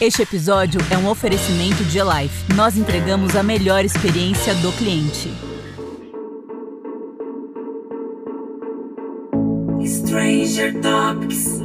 Este 0.00 0.22
episódio 0.22 0.80
é 0.90 0.98
um 0.98 1.08
oferecimento 1.08 1.84
de 1.84 2.00
Life. 2.02 2.52
Nós 2.54 2.76
entregamos 2.76 3.36
a 3.36 3.44
melhor 3.44 3.84
experiência 3.84 4.52
do 4.56 4.72
cliente. 4.72 5.30
Stranger 9.86 10.74
Topics. 10.80 11.62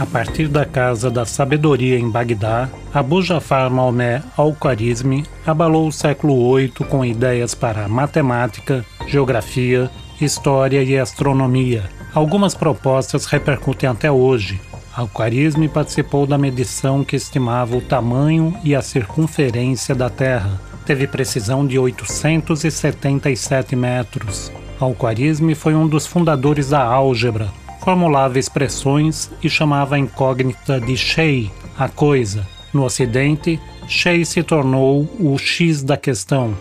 A 0.00 0.06
partir 0.06 0.48
da 0.48 0.66
Casa 0.66 1.08
da 1.10 1.24
Sabedoria 1.24 1.96
em 1.96 2.10
Bagdá, 2.10 2.68
Abu 2.92 3.22
Jafar 3.22 3.70
Maomé 3.70 4.20
Al-Khwarizmi 4.36 5.24
abalou 5.46 5.86
o 5.86 5.92
século 5.92 6.56
VIII 6.56 6.70
com 6.90 7.04
ideias 7.04 7.54
para 7.54 7.86
matemática, 7.86 8.84
geografia, 9.06 9.88
história 10.20 10.82
e 10.82 10.98
astronomia. 10.98 11.88
Algumas 12.14 12.54
propostas 12.54 13.26
repercutem 13.26 13.88
até 13.88 14.10
hoje. 14.10 14.60
Al-Khwarizmi 14.96 15.68
participou 15.68 16.28
da 16.28 16.38
medição 16.38 17.02
que 17.02 17.16
estimava 17.16 17.76
o 17.76 17.80
tamanho 17.80 18.56
e 18.62 18.72
a 18.72 18.80
circunferência 18.80 19.96
da 19.96 20.08
Terra. 20.08 20.60
Teve 20.86 21.08
precisão 21.08 21.66
de 21.66 21.76
877 21.76 23.74
metros. 23.74 24.52
Al-Khwarizmi 24.78 25.56
foi 25.56 25.74
um 25.74 25.88
dos 25.88 26.06
fundadores 26.06 26.68
da 26.68 26.84
álgebra, 26.84 27.50
formulava 27.80 28.38
expressões 28.38 29.28
e 29.42 29.50
chamava 29.50 29.96
a 29.96 29.98
incógnita 29.98 30.80
de 30.80 30.96
Shei, 30.96 31.50
a 31.76 31.88
coisa. 31.88 32.46
No 32.72 32.84
Ocidente, 32.84 33.58
Shei 33.88 34.24
se 34.24 34.40
tornou 34.44 35.08
o 35.18 35.36
X 35.36 35.82
da 35.82 35.96
questão. 35.96 36.54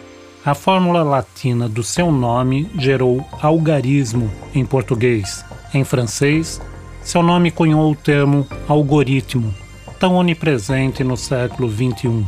A 0.45 0.53
fórmula 0.53 1.03
latina 1.03 1.69
do 1.69 1.81
seu 1.81 2.11
nome 2.11 2.69
gerou 2.77 3.25
algarismo 3.41 4.29
em 4.53 4.65
português. 4.65 5.45
Em 5.73 5.85
francês, 5.85 6.61
seu 7.01 7.23
nome 7.23 7.49
cunhou 7.49 7.89
o 7.89 7.95
termo 7.95 8.45
algoritmo, 8.67 9.55
tão 9.97 10.15
onipresente 10.15 11.01
no 11.01 11.15
século 11.15 11.71
XXI. 11.71 12.25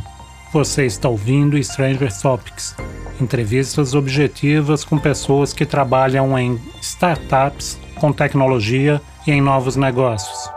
Você 0.50 0.86
está 0.86 1.10
ouvindo 1.10 1.62
Stranger 1.62 2.10
Topics, 2.22 2.74
entrevistas 3.20 3.92
objetivas 3.92 4.82
com 4.82 4.98
pessoas 4.98 5.52
que 5.52 5.66
trabalham 5.66 6.38
em 6.38 6.58
startups 6.80 7.78
com 8.00 8.14
tecnologia 8.14 8.98
e 9.26 9.30
em 9.30 9.42
novos 9.42 9.76
negócios. 9.76 10.50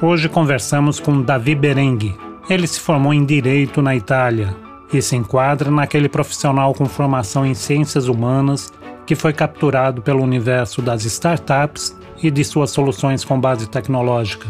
Hoje 0.00 0.26
conversamos 0.26 0.98
com 0.98 1.20
Davi 1.20 1.54
Berengue. 1.54 2.16
Ele 2.48 2.66
se 2.66 2.80
formou 2.80 3.12
em 3.12 3.26
Direito 3.26 3.82
na 3.82 3.94
Itália 3.94 4.69
e 4.92 5.00
se 5.00 5.16
enquadra 5.16 5.70
naquele 5.70 6.08
profissional 6.08 6.74
com 6.74 6.86
formação 6.86 7.46
em 7.46 7.54
ciências 7.54 8.08
humanas 8.08 8.72
que 9.06 9.14
foi 9.14 9.32
capturado 9.32 10.02
pelo 10.02 10.22
universo 10.22 10.80
das 10.80 11.04
startups 11.04 11.96
e 12.22 12.30
de 12.30 12.44
suas 12.44 12.70
soluções 12.70 13.24
com 13.24 13.40
base 13.40 13.68
tecnológica. 13.68 14.46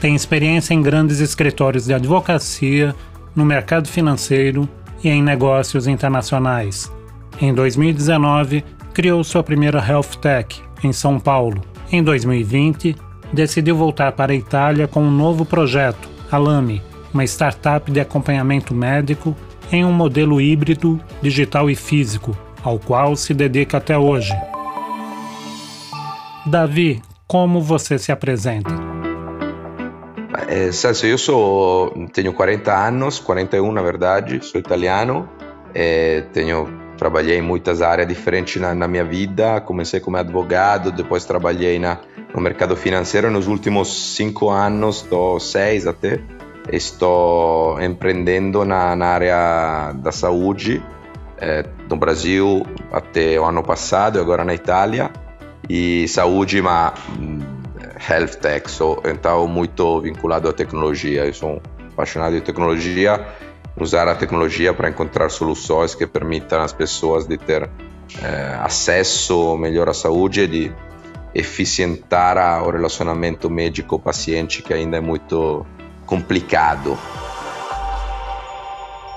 Tem 0.00 0.14
experiência 0.14 0.74
em 0.74 0.82
grandes 0.82 1.20
escritórios 1.20 1.86
de 1.86 1.94
advocacia, 1.94 2.94
no 3.34 3.44
mercado 3.44 3.88
financeiro 3.88 4.68
e 5.02 5.08
em 5.08 5.22
negócios 5.22 5.86
internacionais. 5.86 6.90
Em 7.40 7.52
2019, 7.52 8.64
criou 8.92 9.24
sua 9.24 9.42
primeira 9.42 9.84
Health 9.84 10.18
Tech 10.20 10.62
em 10.82 10.92
São 10.92 11.18
Paulo. 11.18 11.60
Em 11.90 12.02
2020, 12.02 12.96
decidiu 13.32 13.76
voltar 13.76 14.12
para 14.12 14.32
a 14.32 14.36
Itália 14.36 14.86
com 14.86 15.02
um 15.02 15.10
novo 15.10 15.44
projeto, 15.44 16.08
Alame, 16.30 16.80
uma 17.12 17.24
startup 17.24 17.90
de 17.90 18.00
acompanhamento 18.00 18.74
médico 18.74 19.36
em 19.70 19.84
um 19.84 19.92
modelo 19.92 20.40
híbrido 20.40 21.00
digital 21.20 21.70
e 21.70 21.74
físico, 21.74 22.36
ao 22.62 22.78
qual 22.78 23.16
se 23.16 23.34
dedica 23.34 23.78
até 23.78 23.96
hoje. 23.96 24.32
Davi, 26.46 27.02
como 27.26 27.60
você 27.60 27.98
se 27.98 28.12
apresenta? 28.12 28.74
É, 30.48 30.70
Celso, 30.72 31.06
eu 31.06 31.18
sou, 31.18 32.08
tenho 32.12 32.32
40 32.32 32.72
anos, 32.72 33.18
41 33.18 33.72
na 33.72 33.82
verdade, 33.82 34.44
sou 34.44 34.60
italiano, 34.60 35.28
é, 35.74 36.22
tenho 36.32 36.84
Trabalhei 36.96 37.38
em 37.38 37.42
muitas 37.42 37.82
áreas 37.82 38.06
diferentes 38.06 38.60
na, 38.60 38.74
na 38.74 38.86
minha 38.86 39.04
vida. 39.04 39.60
Comecei 39.60 40.00
como 40.00 40.16
advogado, 40.16 40.92
depois 40.92 41.24
trabalhei 41.24 41.78
na, 41.78 41.98
no 42.32 42.40
mercado 42.40 42.76
financeiro. 42.76 43.30
Nos 43.30 43.48
últimos 43.48 44.14
cinco 44.14 44.48
anos, 44.50 45.06
ou 45.10 45.40
seis 45.40 45.86
até, 45.86 46.20
estou 46.72 47.80
empreendendo 47.80 48.64
na, 48.64 48.96
na 48.96 49.06
área 49.06 49.92
da 49.92 50.12
saúde 50.12 50.82
é, 51.38 51.64
no 51.88 51.96
Brasil 51.96 52.66
até 52.92 53.38
o 53.38 53.44
ano 53.44 53.62
passado, 53.62 54.18
agora 54.20 54.44
na 54.44 54.54
Itália. 54.54 55.10
E 55.68 56.06
saúde, 56.08 56.60
mas 56.60 56.92
hum, 57.18 57.40
health 58.08 58.36
tech, 58.40 58.70
so, 58.70 59.00
então 59.04 59.46
muito 59.48 60.00
vinculado 60.00 60.48
à 60.48 60.52
tecnologia. 60.52 61.24
Eu 61.24 61.34
sou 61.34 61.62
apaixonado 61.92 62.34
de 62.34 62.40
tecnologia 62.40 63.24
usar 63.80 64.06
a 64.08 64.14
tecnologia 64.14 64.72
para 64.72 64.88
encontrar 64.88 65.30
soluções 65.30 65.94
que 65.94 66.06
permitam 66.06 66.62
às 66.62 66.72
pessoas 66.72 67.26
de 67.26 67.36
ter 67.36 67.68
eh, 68.22 68.58
acesso 68.62 69.56
melhor 69.56 69.88
à 69.88 69.94
saúde 69.94 70.42
e 70.42 70.46
de 70.46 70.72
eficientar 71.34 72.62
o 72.62 72.70
relacionamento 72.70 73.50
médico-paciente 73.50 74.62
que 74.62 74.72
ainda 74.72 74.98
é 74.98 75.00
muito 75.00 75.66
complicado. 76.06 76.96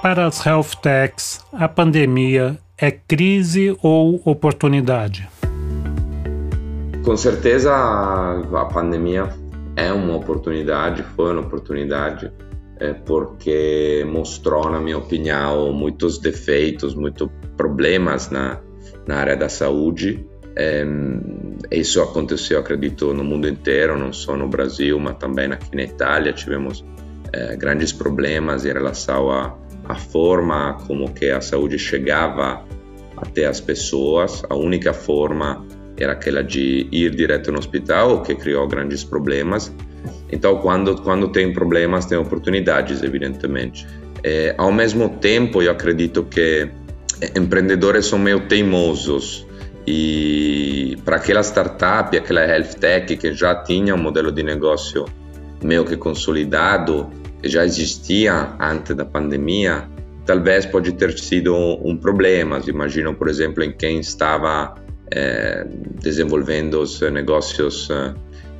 Para 0.01 0.27
as 0.27 0.45
health 0.45 0.75
techs, 0.81 1.43
a 1.51 1.67
pandemia 1.67 2.57
é 2.77 2.91
crise 2.91 3.77
ou 3.81 4.21
oportunidade? 4.25 5.27
Com 7.03 7.17
certeza 7.17 7.73
a 7.73 8.65
pandemia 8.65 9.29
é 9.75 9.91
uma 9.91 10.15
oportunidade, 10.15 11.03
foi 11.15 11.31
uma 11.31 11.41
oportunidade 11.41 12.31
é 12.79 12.93
porque 12.93 14.05
mostrou, 14.07 14.69
na 14.69 14.79
minha 14.79 14.97
opinião, 14.97 15.71
muitos 15.73 16.19
defeitos, 16.19 16.93
muitos 16.93 17.27
problemas 17.55 18.29
na, 18.29 18.59
na 19.07 19.17
área 19.17 19.35
da 19.35 19.49
saúde. 19.49 20.25
Isso 21.71 22.01
aconteceu, 22.01 22.59
acredito, 22.59 23.13
no 23.13 23.23
mundo 23.23 23.47
inteiro, 23.47 23.97
não 23.97 24.13
só 24.13 24.37
no 24.37 24.47
Brasil, 24.47 24.99
mas 24.99 25.17
também 25.17 25.51
aqui 25.51 25.75
na 25.75 25.83
Itália. 25.83 26.31
Tivemos 26.31 26.83
é, 27.33 27.55
grandes 27.55 27.91
problemas 27.91 28.65
em 28.65 28.71
relação 28.71 29.29
à, 29.29 29.55
forma 29.95 30.77
como 30.85 31.13
que 31.13 31.29
a 31.29 31.39
saúde 31.39 31.79
chegava 31.79 32.63
até 33.15 33.45
as 33.45 33.59
pessoas. 33.59 34.43
A 34.49 34.55
única 34.55 34.93
forma 34.93 35.65
era 35.97 36.13
aquela 36.13 36.43
de 36.43 36.87
ir 36.91 37.15
direto 37.15 37.51
no 37.51 37.59
hospital, 37.59 38.15
o 38.15 38.21
que 38.21 38.35
criou 38.35 38.67
grandes 38.67 39.03
problemas. 39.03 39.73
Então, 40.31 40.57
quando, 40.59 41.01
quando 41.01 41.29
tem 41.29 41.53
problemas, 41.53 42.05
tem 42.05 42.17
oportunidades, 42.17 43.01
evidentemente. 43.01 43.87
É, 44.23 44.53
ao 44.57 44.71
mesmo 44.71 45.09
tempo, 45.09 45.61
eu 45.61 45.71
acredito 45.71 46.23
que 46.23 46.69
empreendedores 47.35 48.05
são 48.05 48.19
meio 48.19 48.47
teimosos 48.47 49.46
e 49.87 50.97
para 51.05 51.15
aquela 51.15 51.41
startup, 51.41 52.15
aquela 52.15 52.45
health 52.45 52.73
tech 52.77 53.15
que 53.15 53.33
já 53.33 53.55
tinha 53.55 53.95
um 53.95 53.97
modelo 53.97 54.33
de 54.33 54.43
negócio 54.43 55.05
meio 55.63 55.85
que 55.85 55.95
consolidado, 55.95 57.09
que 57.41 57.47
já 57.47 57.63
existia 57.63 58.53
antes 58.59 58.93
da 58.93 59.05
pandemia, 59.05 59.87
talvez 60.25 60.65
pode 60.65 60.91
ter 60.91 61.17
sido 61.17 61.55
um 61.55 61.95
problema. 61.95 62.61
Imagino, 62.67 63.15
por 63.15 63.29
exemplo, 63.29 63.63
em 63.63 63.71
quem 63.71 64.01
estava 64.01 64.75
é, 65.09 65.65
desenvolvendo 66.01 66.81
os 66.81 66.99
negócios 66.99 67.87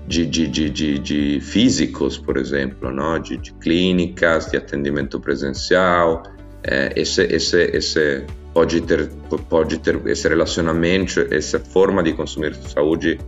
de, 0.08 0.26
de, 0.26 0.48
de, 0.48 0.98
de, 0.98 1.42
físicos, 1.42 2.18
por 2.18 2.38
exemplo, 2.38 2.90
não? 2.90 3.20
de, 3.20 3.38
clínicas, 3.60 4.50
de 4.50 4.56
atendimento 4.56 5.20
presencial. 5.20 6.24
É, 6.64 6.94
esse, 6.96 7.24
esse, 7.24 7.64
esse 7.74 8.26
pode 8.58 8.82
ter, 8.82 9.08
pode 9.48 9.78
ter 9.78 10.02
esse 10.08 10.28
relacionamento, 10.28 11.28
essa 11.30 11.60
forma 11.60 12.02
de 12.02 12.14
consumir 12.14 12.56
saúde 12.56 13.20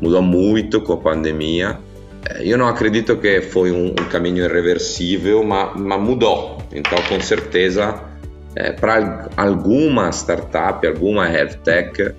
mudou 0.00 0.22
muito 0.22 0.80
com 0.80 0.94
a 0.94 0.96
pandemia. 0.96 1.78
É, 2.26 2.42
eu 2.42 2.56
não 2.56 2.66
acredito 2.66 3.18
que 3.18 3.42
foi 3.42 3.70
um, 3.70 3.88
um 3.88 4.08
caminho 4.08 4.46
irreversível, 4.46 5.44
mas, 5.44 5.78
mas, 5.78 6.00
mudou. 6.00 6.56
Então, 6.72 6.96
com 7.06 7.20
certeza, 7.20 8.02
é, 8.56 8.72
para 8.72 9.28
alguma 9.36 10.08
startup, 10.08 10.86
alguma 10.86 11.30
health 11.30 11.58
tech, 11.62 12.14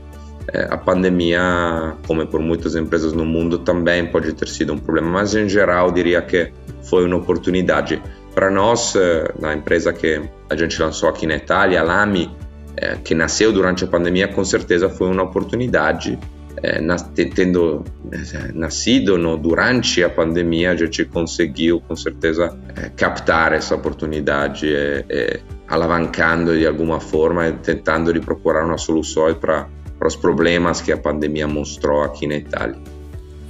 é, 0.53 0.67
a 0.69 0.77
pandemia, 0.77 1.95
como 2.05 2.27
por 2.27 2.39
muitas 2.39 2.75
empresas 2.75 3.13
no 3.13 3.25
mundo, 3.25 3.57
também 3.57 4.05
pode 4.05 4.31
ter 4.33 4.47
sido 4.47 4.73
um 4.73 4.77
problema, 4.77 5.09
mas 5.09 5.33
em 5.33 5.49
geral 5.49 5.91
diria 5.91 6.21
que 6.21 6.51
foi 6.83 7.03
uma 7.03 7.17
oportunidade. 7.17 7.99
Para 8.35 8.51
nós, 8.51 8.93
na 9.39 9.55
empresa 9.55 9.91
que 9.91 10.21
a 10.49 10.55
gente 10.55 10.79
lançou 10.79 11.09
aqui 11.09 11.25
na 11.25 11.35
Itália, 11.35 11.81
a 11.81 11.83
Lami, 11.83 12.31
é, 12.81 12.95
que 13.03 13.13
nasceu 13.13 13.51
durante 13.51 13.83
a 13.83 13.87
pandemia, 13.87 14.27
com 14.27 14.45
certeza 14.45 14.89
foi 14.89 15.09
uma 15.09 15.23
oportunidade. 15.23 16.17
tendo 17.13 17.83
nascido 18.53 19.17
no, 19.17 19.37
durante 19.37 20.01
a 20.03 20.09
pandemia, 20.09 20.71
a 20.71 20.75
gente 20.75 21.03
conseguiu 21.05 21.81
com 21.81 21.95
certeza 21.95 22.57
captar 22.95 23.53
essa 23.53 23.75
oportunidade, 23.75 24.67
alavancando 25.67 26.57
de 26.57 26.65
alguma 26.65 26.99
forma 26.99 27.49
e 27.49 27.53
tentando 27.53 28.13
de 28.13 28.19
procurar 28.19 28.65
uma 28.65 28.77
solução 28.77 29.33
para 29.35 29.67
os 30.05 30.15
problemas 30.15 30.81
que 30.81 30.91
a 30.91 30.97
pandemia 30.97 31.47
mostrou 31.47 32.03
aqui 32.03 32.27
na 32.27 32.35
Itália. 32.35 32.77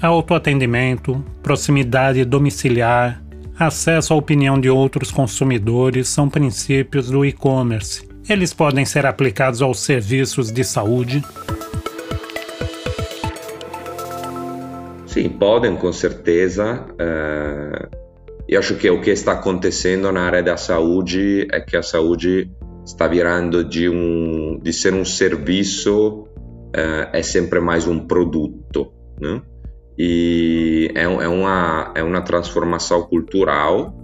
Autoatendimento, 0.01 1.23
proximidade 1.43 2.23
domiciliar, 2.25 3.21
acesso 3.59 4.13
à 4.13 4.17
opinião 4.17 4.59
de 4.59 4.69
outros 4.69 5.11
consumidores 5.11 6.07
são 6.07 6.29
princípios 6.29 7.11
do 7.11 7.25
e-commerce. 7.25 8.08
Eles 8.29 8.53
podem 8.53 8.85
ser 8.85 9.07
aplicados 9.07 9.59
aos 9.59 9.79
serviços 9.79 10.51
de 10.51 10.63
saúde. 10.63 11.23
Sim, 15.07 15.29
podem, 15.29 15.75
com 15.75 15.91
certeza. 15.91 16.85
Uh, 16.91 17.97
eu 18.47 18.59
acho 18.59 18.75
que 18.75 18.87
o 18.87 19.01
que 19.01 19.09
está 19.09 19.31
acontecendo 19.31 20.11
na 20.11 20.21
área 20.21 20.43
da 20.43 20.57
saúde 20.57 21.47
é 21.51 21.59
que 21.59 21.75
a 21.75 21.81
saúde 21.81 22.51
está 22.85 23.07
virando 23.07 23.63
de, 23.63 23.89
um, 23.89 24.59
de 24.61 24.71
ser 24.73 24.93
um 24.93 25.03
serviço, 25.03 26.27
uh, 26.75 27.09
é 27.11 27.23
sempre 27.23 27.59
mais 27.59 27.87
um 27.87 27.99
produto. 27.99 28.93
Né? 29.19 29.41
E 29.97 30.91
é, 30.93 31.01
é, 31.01 31.27
uma, 31.27 31.91
é 31.95 32.03
uma 32.03 32.21
transformação 32.21 33.01
cultural, 33.07 33.98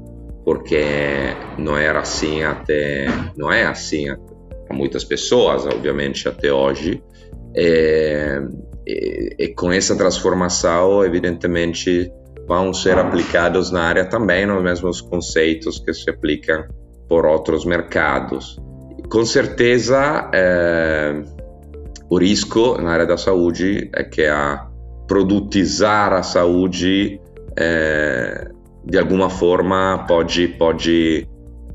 porque 0.45 0.85
não 1.57 1.75
era 1.75 1.99
assim 1.99 2.43
até. 2.43 3.07
Não 3.35 3.51
é 3.51 3.65
assim 3.65 4.05
para 4.67 4.77
muitas 4.77 5.03
pessoas, 5.03 5.65
obviamente, 5.65 6.29
até 6.29 6.53
hoje. 6.53 7.03
É, 7.55 8.41
e, 8.85 9.35
e, 9.39 9.47
com 9.49 9.71
essa 9.71 9.97
transformação, 9.97 11.03
evidentemente, 11.03 12.11
vão 12.47 12.73
ser 12.73 12.97
aplicados 12.99 13.71
na 13.71 13.81
área 13.81 14.05
também 14.05 14.49
os 14.49 14.63
mesmos 14.63 15.01
conceitos 15.01 15.79
que 15.79 15.91
se 15.93 16.09
aplicam 16.09 16.65
por 17.09 17.25
outros 17.25 17.65
mercados. 17.65 18.61
Com 19.09 19.25
certeza, 19.25 20.29
é, 20.33 21.23
o 22.09 22.19
risco 22.19 22.79
na 22.79 22.91
área 22.91 23.05
da 23.05 23.17
saúde 23.17 23.89
é 23.95 24.03
que 24.03 24.25
a 24.25 24.67
produtizar 25.07 26.13
a 26.13 26.23
saúde 26.23 27.19
é, 27.57 28.49
de 28.85 28.97
alguma 28.97 29.29
forma 29.29 30.05
pode, 30.07 30.47
pode 30.49 31.27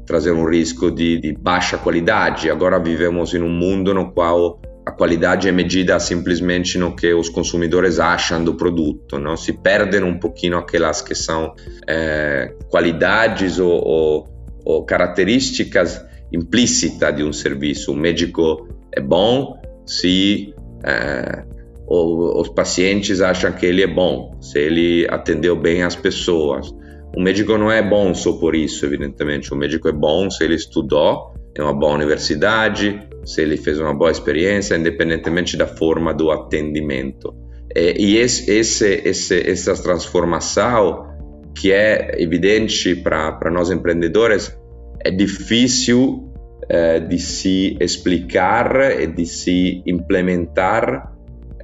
trazer 0.07 0.33
um 0.33 0.49
risco 0.49 0.91
de, 0.91 1.19
de, 1.19 1.33
baixa 1.33 1.77
qualidade. 1.77 2.51
Agora 2.51 2.79
vivemos 2.79 3.35
em 3.35 3.43
um 3.43 3.49
mundo 3.49 3.93
no 3.93 4.13
qual 4.13 4.61
a 4.87 4.91
qualidade 4.91 5.49
é 5.49 5.53
medida 5.53 5.99
simplesmente 6.01 6.79
no 6.79 6.97
que 6.97 7.13
os 7.13 7.29
consumidores 7.29 7.99
acham 7.99 8.43
do 8.43 8.55
produto, 8.55 9.19
não 9.19 9.37
se 9.37 9.53
perdem 9.53 10.03
um 10.03 10.19
pouquinho 10.19 10.57
aquelas 10.57 11.03
que 11.03 11.15
são 11.15 11.55
é, 11.87 12.55
qualidades 12.69 13.59
ou, 13.59 13.71
ou, 13.71 14.29
ou 14.65 14.85
características 14.85 16.05
implícitas 16.33 17.15
de 17.15 17.23
um 17.23 17.33
serviço. 17.33 17.93
O 17.93 17.97
médico 17.97 18.69
é 18.93 19.01
bom 19.01 19.61
se 19.85 20.55
é, 20.85 21.45
os 21.87 22.49
pacientes 22.51 23.21
acham 23.21 23.53
que 23.53 23.67
ele 23.67 23.83
é 23.83 23.87
bom, 23.87 24.37
se 24.41 24.59
ele 24.59 25.07
atendeu 25.11 25.57
bem 25.57 25.83
as 25.83 25.97
pessoas. 25.97 26.73
O 27.17 27.21
médico 27.21 27.59
não 27.59 27.71
é 27.71 27.83
bom 27.83 28.15
só 28.15 28.33
por 28.35 28.55
isso, 28.55 28.87
evidentemente. 28.87 29.53
O 29.53 29.57
médico 29.57 29.89
é 29.89 29.93
bom 29.93 30.31
se 30.31 30.45
ele 30.45 30.55
estudou 30.55 31.35
em 31.57 31.63
uma 31.63 31.75
boa 31.75 31.95
universidade, 31.95 33.03
se 33.25 33.43
ele 33.43 33.57
fez 33.57 33.81
uma 33.81 33.95
boa 33.95 34.11
experiência, 34.11 34.77
independentemente 34.77 35.57
da 35.57 35.67
forma 35.67 36.15
do 36.15 36.31
atendimento. 36.31 37.35
E 37.75 38.17
esse, 38.17 38.51
esse, 38.51 39.51
essa 39.51 39.75
transformação, 39.81 41.09
que 41.55 41.73
é 41.73 42.21
evidente 42.21 42.95
para 42.95 43.51
nós 43.51 43.71
empreendedores, 43.71 44.57
é 45.05 45.11
difícil 45.11 46.31
eh, 46.69 47.01
de 47.01 47.19
se 47.19 47.77
explicar 47.81 49.01
e 49.01 49.07
de 49.07 49.27
se 49.27 49.83
implementar 49.87 51.13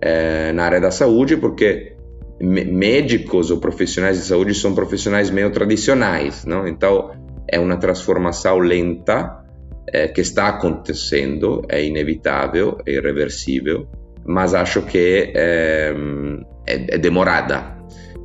é, 0.01 0.53
na 0.53 0.65
área 0.65 0.81
da 0.81 0.91
saúde, 0.91 1.37
porque 1.37 1.96
médicos 2.41 3.51
ou 3.51 3.59
profissionais 3.59 4.19
de 4.19 4.25
saúde 4.25 4.55
são 4.55 4.75
profissionais 4.75 5.31
meio 5.31 5.51
tradicionais, 5.51 6.45
não? 6.45 6.67
Então 6.67 7.13
é 7.49 7.59
uma 7.59 7.77
transformação 7.77 8.59
lenta 8.59 9.45
é, 9.89 10.09
que 10.09 10.21
está 10.21 10.49
acontecendo, 10.49 11.63
é 11.69 11.85
inevitável, 11.85 12.79
é 12.87 12.93
irreversível, 12.93 13.87
mas 14.25 14.55
acho 14.55 14.83
que 14.83 15.33
é, 15.35 15.95
é, 16.67 16.95
é 16.95 16.99
demorada. 16.99 17.77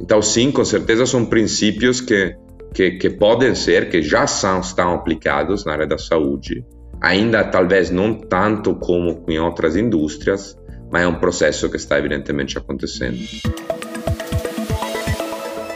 Então 0.01 0.21
sim, 0.21 0.51
com 0.51 0.65
certeza 0.65 1.05
são 1.05 1.25
princípios 1.25 2.01
que, 2.01 2.35
que, 2.73 2.91
que 2.91 3.09
podem 3.09 3.53
ser, 3.55 3.89
que 3.89 4.01
já 4.01 4.25
são, 4.25 4.59
estão 4.59 4.93
aplicados 4.93 5.63
na 5.63 5.73
área 5.73 5.87
da 5.87 5.97
saúde, 5.97 6.65
ainda 6.99 7.43
talvez 7.43 7.89
não 7.91 8.13
tanto 8.13 8.75
como 8.75 9.23
em 9.27 9.39
outras 9.39 9.75
indústrias, 9.75 10.57
mas 10.91 11.03
é 11.03 11.07
um 11.07 11.15
processo 11.15 11.69
que 11.69 11.77
está 11.77 11.97
evidentemente 11.97 12.57
acontecendo. 12.57 13.19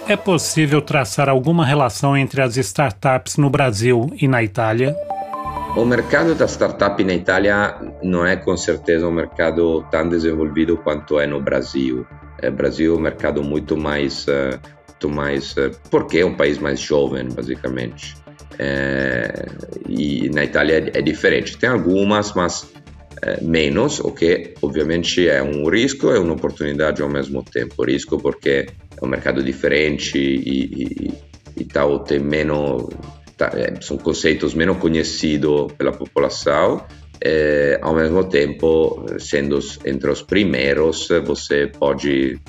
É 0.08 0.16
possível 0.16 0.84
traçar 0.84 1.28
alguma 1.28 1.66
relação 1.66 2.16
entre 2.16 2.40
as 2.40 2.56
startups 2.58 3.38
no 3.38 3.50
Brasil 3.50 4.08
e 4.22 4.28
na 4.28 4.44
Itália? 4.44 4.96
O 5.76 5.84
mercado 5.84 6.36
da 6.36 6.48
startup 6.48 7.04
na 7.04 7.16
Itália 7.16 7.76
não 8.04 8.24
é 8.24 8.36
com 8.36 8.56
certeza 8.56 9.08
um 9.08 9.12
mercado 9.12 9.84
tão 9.90 10.08
desenvolvido 10.08 10.78
quanto 10.78 11.20
é 11.20 11.26
no 11.26 11.42
Brasil. 11.42 12.06
O 12.44 12.52
Brasil 12.52 12.94
é 12.94 12.98
um 12.98 13.02
mercado 13.02 13.44
muito 13.44 13.76
mais, 13.76 14.28
uh, 14.28 14.60
muito 14.90 15.10
mais 15.10 15.54
uh, 15.58 15.72
porque 15.90 16.20
é 16.20 16.26
um 16.26 16.36
país 16.36 16.60
mais 16.60 16.80
jovem, 16.80 17.28
basicamente. 17.28 18.16
É, 18.60 19.48
e 19.90 20.30
na 20.30 20.44
Itália 20.44 20.92
é, 20.94 21.00
é 21.00 21.02
diferente. 21.02 21.58
Tem 21.58 21.68
algumas, 21.68 22.34
mas 22.34 22.72
eh, 23.22 23.40
menos, 23.42 24.00
o 24.00 24.12
que 24.12 24.54
ovviamente 24.62 25.28
é 25.28 25.42
um 25.42 25.68
risco 25.70 26.12
e 26.12 26.20
un'opportunità 26.20 26.94
ao 27.02 27.10
mesmo 27.10 27.44
tempo. 27.44 27.84
Risco 27.84 28.18
porque 28.20 28.68
é 29.02 29.06
um 29.06 29.08
mercado 29.08 29.44
diferente 29.44 30.18
e, 30.18 30.84
e, 30.84 31.14
e 31.58 31.66
tal 31.66 32.00
tem 32.00 32.20
menos 32.20 32.90
são 33.82 33.98
conceitos 33.98 34.54
menos 34.54 34.78
conhecidos 34.78 35.72
pela 35.74 35.92
população 35.92 36.86
eh, 37.22 37.78
ao 37.82 37.94
mesmo 37.94 38.24
tempo 38.24 39.06
sendo 39.20 39.60
entre 39.86 40.10
os 40.10 40.22
primeiros 40.22 41.10
você 41.26 41.68
pode 41.68 42.40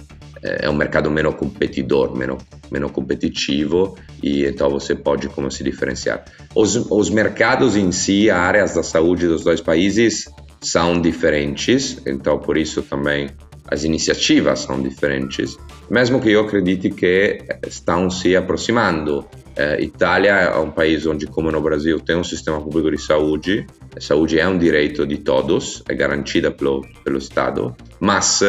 é 0.43 0.69
um 0.69 0.75
mercado 0.75 1.11
menos 1.11 1.35
competidor, 1.35 2.17
menos 2.17 2.93
competitivo 2.93 3.97
e 4.23 4.45
então 4.45 4.71
você 4.71 4.95
pode 4.95 5.29
como 5.29 5.51
se 5.51 5.65
diferenciar. 5.65 6.25
Os, 6.55 6.77
os 6.91 7.11
mercados 7.11 7.77
em 7.77 7.91
si, 7.91 8.31
áreas 8.31 8.75
da 8.75 8.83
saúde 8.83 9.27
dos 9.27 9.43
dois 9.43 9.61
países 9.61 10.27
são 10.61 11.01
diferentes, 11.01 12.01
então 12.07 12.39
por 12.39 12.57
isso 12.57 12.83
também 12.83 13.29
as 13.69 13.85
iniciativas 13.85 14.61
são 14.61 14.81
diferentes, 14.81 15.57
mesmo 15.91 16.21
que 16.21 16.31
eu 16.31 16.41
acredite 16.41 16.91
que 16.91 17.39
estão 17.67 18.11
se 18.11 18.37
aproximando. 18.37 19.25
Eh, 19.57 19.85
Itália 19.85 20.33
é 20.33 20.59
um 20.59 20.71
país 20.71 21.07
onde, 21.07 21.27
como 21.27 21.51
no 21.51 21.61
Brasil, 21.61 21.99
tem 22.01 22.17
um 22.17 22.25
sistema 22.25 22.61
público 22.61 22.91
de 22.91 22.99
saúde, 22.99 23.67
a 23.97 24.01
saúde 24.01 24.39
é 24.39 24.47
um 24.47 24.59
direito 24.59 25.07
de 25.07 25.19
todos, 25.19 25.83
é 25.89 25.95
garantida 25.95 26.51
pelo, 26.51 26.83
pelo 27.03 27.19
Estado, 27.19 27.75
mas 27.99 28.43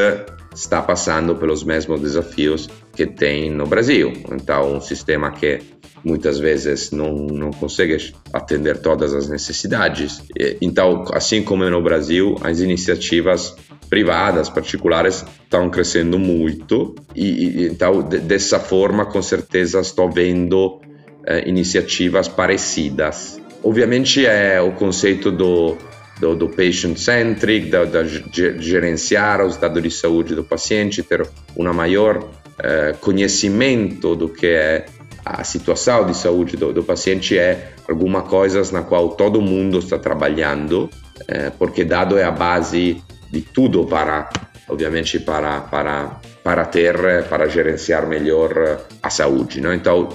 está 0.53 0.81
passando 0.81 1.35
pelos 1.35 1.63
mesmos 1.63 2.01
desafios 2.01 2.67
que 2.93 3.05
tem 3.05 3.51
no 3.51 3.65
Brasil. 3.67 4.11
Então, 4.31 4.75
um 4.75 4.81
sistema 4.81 5.31
que 5.31 5.59
muitas 6.03 6.39
vezes 6.39 6.91
não, 6.91 7.13
não 7.13 7.51
consegue 7.51 7.97
atender 8.33 8.77
todas 8.77 9.13
as 9.13 9.29
necessidades. 9.29 10.23
Então, 10.61 11.03
assim 11.13 11.43
como 11.43 11.69
no 11.69 11.81
Brasil, 11.81 12.35
as 12.41 12.59
iniciativas 12.59 13.55
privadas, 13.89 14.49
particulares, 14.49 15.25
estão 15.43 15.69
crescendo 15.69 16.19
muito 16.19 16.95
e, 17.15 17.25
e 17.25 17.67
então 17.67 18.01
de, 18.01 18.19
dessa 18.19 18.59
forma, 18.59 19.05
com 19.05 19.21
certeza, 19.21 19.79
estou 19.79 20.11
vendo 20.11 20.79
eh, 21.25 21.47
iniciativas 21.47 22.27
parecidas. 22.27 23.39
Obviamente 23.63 24.25
é 24.25 24.61
o 24.61 24.71
conceito 24.71 25.31
do 25.31 25.77
do, 26.19 26.35
do 26.35 26.49
patient-centric, 26.49 27.69
da, 27.69 28.03
gerenciar 28.03 29.45
os 29.45 29.57
dados 29.57 29.83
de 29.83 29.91
saúde 29.91 30.35
do 30.35 30.43
paciente, 30.43 31.03
ter 31.03 31.27
um 31.55 31.71
maior 31.73 32.27
eh, 32.59 32.95
conhecimento 32.99 34.15
do 34.15 34.29
que 34.29 34.47
é 34.47 34.85
a 35.23 35.43
situação 35.43 36.05
de 36.05 36.15
saúde 36.15 36.55
do, 36.55 36.71
do, 36.71 36.83
paciente 36.83 37.37
é 37.37 37.73
alguma 37.87 38.21
coisa 38.21 38.61
na 38.71 38.81
qual 38.81 39.09
todo 39.09 39.41
mundo 39.41 39.79
está 39.79 39.99
trabalhando, 39.99 40.89
eh, 41.27 41.51
porque 41.57 41.83
dado 41.83 42.17
é 42.17 42.23
a 42.23 42.31
base 42.31 43.03
de 43.31 43.41
tudo 43.41 43.85
para, 43.85 44.29
obviamente, 44.67 45.19
para, 45.19 45.61
para, 45.61 46.19
para 46.43 46.65
ter, 46.65 47.23
para 47.29 47.47
gerenciar 47.47 48.07
melhor 48.07 48.79
a 49.01 49.09
saúde. 49.09 49.61
Não? 49.61 49.73
Então, 49.73 50.09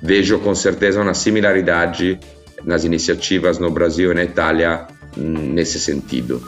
vejo 0.00 0.38
com 0.38 0.54
certeza 0.54 1.00
uma 1.00 1.14
similaridade 1.14 2.18
nas 2.64 2.84
iniciativas 2.84 3.58
no 3.58 3.70
Brasil 3.70 4.12
e 4.12 4.14
na 4.14 4.24
Itália 4.24 4.86
nesse 5.16 5.78
sentido. 5.78 6.42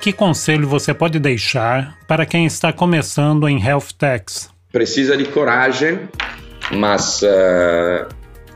Que 0.00 0.12
conselho 0.14 0.66
você 0.66 0.94
pode 0.94 1.18
deixar 1.18 1.98
para 2.08 2.24
quem 2.24 2.46
está 2.46 2.72
começando 2.72 3.46
em 3.46 3.62
Health 3.62 3.92
Techs? 3.98 4.48
Precisa 4.72 5.14
de 5.14 5.26
coragem, 5.26 6.08
mas 6.70 7.20
uh, 7.20 8.08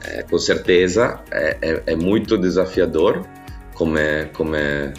é, 0.07 0.23
com 0.23 0.38
certeza 0.38 1.21
é, 1.31 1.57
é, 1.61 1.83
é, 1.88 1.97
muito 1.97 2.38
desafiador, 2.38 3.26
como 3.75 3.99
é 3.99 4.93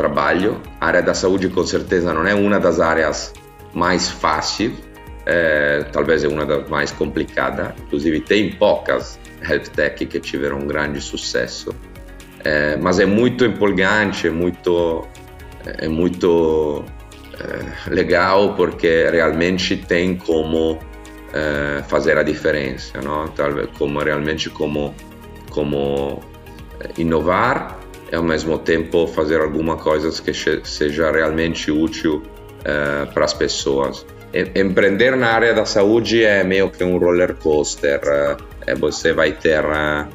trabalho. 0.00 0.60
A 0.80 0.86
área 0.86 1.02
da 1.02 1.14
saúde, 1.14 1.48
com 1.48 1.64
certeza, 1.64 2.12
não 2.14 2.26
é 2.26 2.34
uma 2.34 2.58
das 2.58 2.80
áreas 2.80 3.32
mais 3.74 4.08
fáceis, 4.08 4.72
é, 5.26 5.84
talvez 5.92 6.24
é 6.24 6.28
uma 6.28 6.46
das 6.46 6.68
mais 6.68 6.90
complicadas. 6.90 7.72
Inclusive, 7.82 8.20
tem 8.20 8.52
poucas 8.52 9.18
health 9.42 9.70
tech 9.74 10.06
que 10.06 10.20
tiveram 10.20 10.58
um 10.58 10.66
grande 10.66 11.00
sucesso. 11.00 11.74
É, 12.42 12.76
mas 12.76 12.98
é 12.98 13.06
muito 13.06 13.44
empolgante, 13.44 14.26
é 14.26 14.30
muito, 14.30 15.06
é 15.66 15.88
muito 15.88 16.82
é, 17.38 17.90
legal 17.90 18.54
porque 18.54 19.08
realmente 19.10 19.76
tem 19.76 20.16
como 20.16 20.78
fazer 21.86 22.18
a 22.18 22.24
diferença, 22.24 23.00
não? 23.00 23.28
Talvez 23.28 23.68
como 23.78 24.00
realmente 24.00 24.50
como 24.50 24.92
como 25.52 26.20
inovar 26.98 27.79
e 28.10 28.14
ao 28.14 28.22
mesmo 28.22 28.58
tempo 28.58 29.06
fazer 29.06 29.40
alguma 29.40 29.76
coisa 29.76 30.10
que 30.22 30.32
seja 30.64 31.10
realmente 31.10 31.70
útil 31.70 32.22
uh, 32.60 33.12
para 33.12 33.24
as 33.24 33.34
pessoas. 33.34 34.04
Empreender 34.54 35.16
na 35.16 35.28
área 35.28 35.52
da 35.52 35.64
saúde 35.64 36.24
é 36.24 36.44
meio 36.44 36.70
que 36.70 36.82
um 36.84 36.98
roller 36.98 37.34
coaster. 37.34 38.00
Uh, 38.00 38.78
você 38.78 39.12
vai 39.12 39.32
ter 39.32 39.64
uh, 39.64 40.08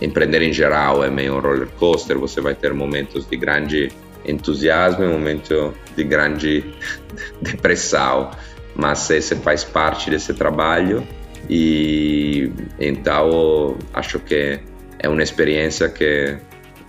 empreender 0.00 0.42
em 0.42 0.52
geral 0.52 1.04
é 1.04 1.10
meio 1.10 1.36
um 1.36 1.40
roller 1.40 1.68
coaster. 1.78 2.18
Você 2.18 2.40
vai 2.40 2.54
ter 2.54 2.72
momentos 2.72 3.26
de 3.28 3.36
grande 3.36 3.92
entusiasmo 4.24 5.04
e 5.04 5.08
momentos 5.08 5.72
de 5.96 6.04
grande 6.04 6.74
depressão. 7.42 8.30
Mas 8.74 8.98
você 8.98 9.36
faz 9.36 9.62
parte 9.62 10.10
desse 10.10 10.34
trabalho 10.34 11.06
e 11.48 12.50
então 12.80 13.76
acho 13.92 14.18
que 14.18 14.58
é 14.98 15.08
uma 15.08 15.22
experiência 15.22 15.88
que 15.88 16.36